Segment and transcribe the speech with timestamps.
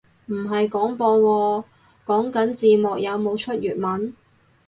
[0.25, 1.65] 唔係廣播喎，
[2.07, 4.15] 講緊字幕有冇出粵文